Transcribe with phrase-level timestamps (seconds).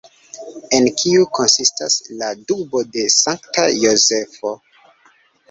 [0.77, 4.57] En kiu konsistas ‘’’la dubo de Sankta Jozefo’’’?